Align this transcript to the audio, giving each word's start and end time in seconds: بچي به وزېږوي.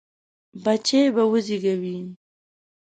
بچي 0.63 1.01
به 1.15 1.23
وزېږوي. 1.31 1.97